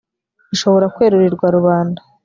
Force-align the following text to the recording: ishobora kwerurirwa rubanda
ishobora 0.55 0.91
kwerurirwa 0.95 1.45
rubanda 1.55 2.01